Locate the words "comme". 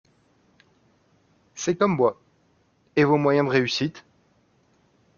1.75-1.95